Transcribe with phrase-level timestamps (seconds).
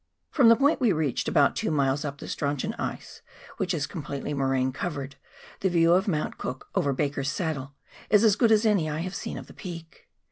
[0.31, 3.21] From the point we reached about two miles up the Strauchon ice,
[3.57, 5.15] which is com pletely moraine covered,
[5.59, 7.75] the view of Mount Cook over Baker's Saddle
[8.09, 10.07] is as good as any I have seen of the peak.